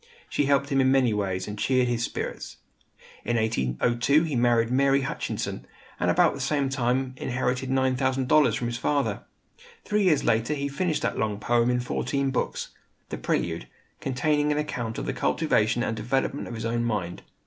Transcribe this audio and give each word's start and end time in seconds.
She 0.29 0.45
helped 0.47 0.69
him 0.69 0.81
in 0.81 0.91
many 0.91 1.13
ways, 1.13 1.47
and 1.47 1.59
cheered 1.59 1.87
his 1.87 2.03
spirits. 2.03 2.57
In 3.23 3.35
1802 3.37 4.23
he 4.23 4.35
married 4.35 4.71
Mary 4.71 5.01
Hutchinson, 5.01 5.67
and 5.99 6.09
about 6.09 6.33
the 6.33 6.39
same 6.39 6.69
time 6.69 7.13
inherited 7.17 7.69
$9,000 7.69 8.57
from 8.57 8.65
his 8.65 8.79
father. 8.79 9.21
Three 9.85 10.01
years 10.05 10.23
later 10.23 10.55
he 10.55 10.69
finished 10.69 11.03
that 11.03 11.19
long 11.19 11.39
poem 11.39 11.69
in 11.69 11.81
fourteen 11.81 12.31
books, 12.31 12.69
"The 13.09 13.19
Prelude," 13.19 13.67
containing 13.99 14.51
an 14.51 14.57
account 14.57 14.97
of 14.97 15.05
the 15.05 15.13
cultivation 15.13 15.83
and 15.83 15.95
development 15.95 16.47
of 16.47 16.55
his 16.55 16.65
own 16.65 16.83
mind. 16.83 17.21